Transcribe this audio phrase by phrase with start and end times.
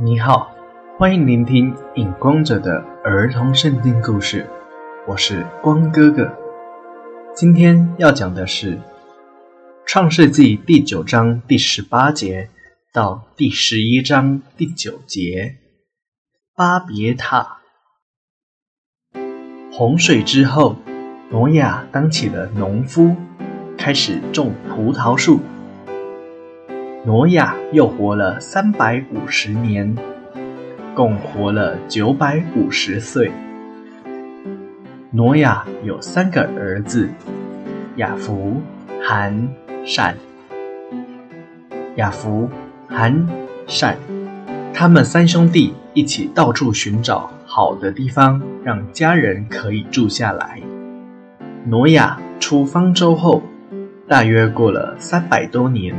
[0.00, 0.50] 你好，
[0.98, 4.48] 欢迎聆听影光者的儿童圣经故事，
[5.06, 6.34] 我是光哥哥。
[7.34, 8.76] 今天要讲的是
[9.84, 12.48] 《创世纪》第九章第十八节
[12.90, 15.56] 到第十一章第九节。
[16.56, 17.58] 巴别塔。
[19.70, 20.76] 洪水之后，
[21.30, 23.14] 挪亚当起了农夫，
[23.76, 25.40] 开始种葡萄树。
[27.04, 29.92] 挪亚又活了三百五十年，
[30.94, 33.32] 共活了九百五十岁。
[35.10, 37.08] 挪亚有三个儿子：
[37.96, 38.62] 雅福、
[39.02, 39.48] 含、
[39.84, 40.14] 善。
[41.96, 42.48] 雅福、
[42.86, 43.26] 含、
[43.66, 43.96] 善，
[44.72, 50.60] 他们三兄弟一起到处寻找好的地方，让家人可以住下来。
[51.64, 53.42] 挪亚出方舟后，
[54.06, 55.96] 大约过了三百多年。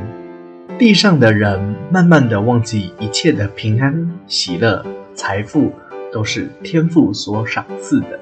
[0.80, 5.71] 地上的人慢慢的忘记一切的平安、喜乐、财富
[6.12, 8.20] 都是天父所赏赐的，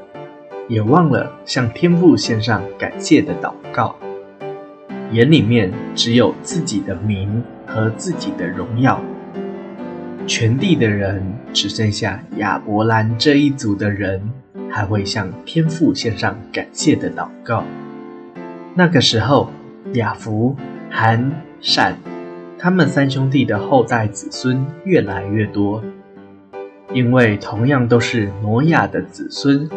[0.67, 3.95] 也忘了向天父献上感谢的祷告，
[5.11, 9.01] 眼里面只有自己的名和自己的荣耀。
[10.27, 11.23] 全地的人
[11.53, 14.21] 只剩下亚伯兰这一族的人
[14.69, 17.63] 还会向天父献上感谢的祷告。
[18.75, 19.49] 那个时候，
[19.93, 20.55] 亚福、
[20.89, 21.97] 含、善。
[22.63, 25.83] 他们三兄弟的后代子孙越来越多，
[26.93, 29.67] 因为同样都是挪亚的子孙，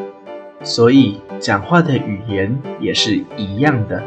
[0.62, 4.02] 所以讲话的语言也是一样的。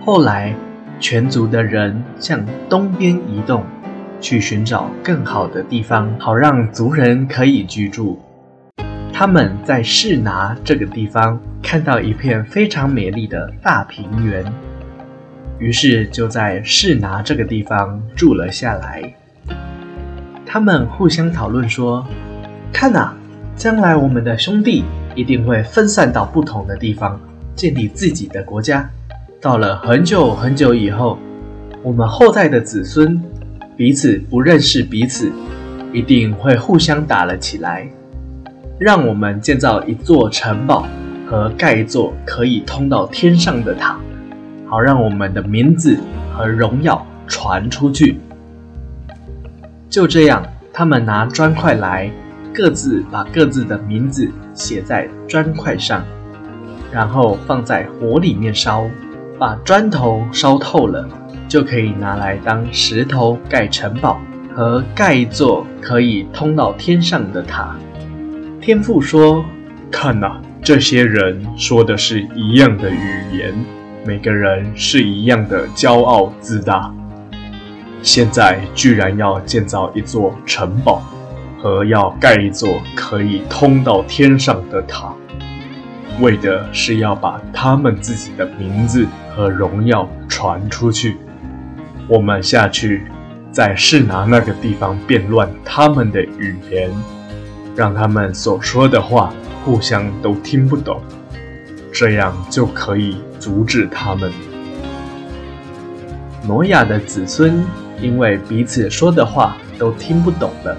[0.00, 0.54] 后来，
[0.98, 3.62] 全族的人向东边移动，
[4.22, 8.18] 去寻找更好的地方，好让族人可以居住。
[9.12, 14.50] 他们在士拿这个地方看到一片非常美丽的大平原。
[15.58, 19.02] 于是就在士拿这个地方住了下来。
[20.46, 22.06] 他们互相讨论说
[22.72, 23.12] ：“看呐，
[23.56, 27.20] 将来我们的兄弟一定会分散到不同的地方，
[27.54, 28.88] 建立自己的国家。
[29.40, 31.18] 到了很久很久以后，
[31.82, 33.20] 我们后代的子孙
[33.76, 35.30] 彼此不认识彼此，
[35.92, 37.86] 一定会互相打了起来。
[38.78, 40.86] 让我们建造一座城堡
[41.28, 43.98] 和盖一座可以通到天上的塔。”
[44.68, 45.98] 好让我们的名字
[46.32, 48.20] 和荣耀传出去。
[49.88, 50.42] 就这样，
[50.72, 52.10] 他们拿砖块来，
[52.52, 56.04] 各自把各自的名字写在砖块上，
[56.92, 58.84] 然后放在火里面烧，
[59.38, 61.08] 把砖头烧透了，
[61.48, 64.20] 就可以拿来当石头盖城堡
[64.54, 67.74] 和盖一座可以通到天上的塔。
[68.60, 69.42] 天父说
[69.90, 73.54] ：“看呐，这些人说的是一样的语言。”
[74.04, 76.92] 每个人是一样的骄傲自大，
[78.02, 81.02] 现在居然要建造一座城堡，
[81.58, 85.12] 和要盖一座可以通到天上的塔，
[86.20, 91.18] 为的是要把他们自己的名字和荣耀传出去。
[92.06, 93.06] 我们下去，
[93.52, 96.90] 在士拿那个地方变乱他们的语言，
[97.76, 99.34] 让他们所说的话
[99.64, 101.02] 互相都听不懂。
[101.92, 104.32] 这样就可以阻止他们。
[106.46, 107.62] 挪亚的子孙
[108.00, 110.76] 因为彼此说的话都听不懂了，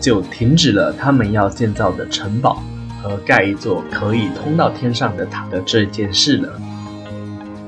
[0.00, 2.62] 就停止了他们要建造的城堡
[3.02, 6.52] 和盖一座可以通到天上的塔的这件事了。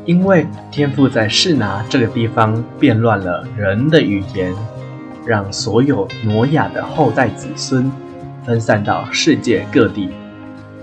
[0.04, 4.54] 因为天父在示拿这个地方变乱了人的语言，
[5.26, 7.90] 让所有挪亚的后代子孙
[8.44, 10.10] 分散到世界各地，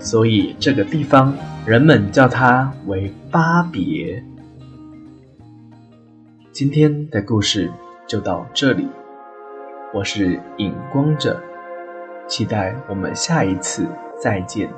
[0.04, 1.34] 所以这个地方。
[1.66, 4.22] 人们叫它为巴别。
[6.52, 7.72] 今天的故事
[8.06, 8.86] 就到这里，
[9.94, 11.42] 我是影光者，
[12.28, 13.88] 期待我们下一次
[14.22, 14.70] 再见。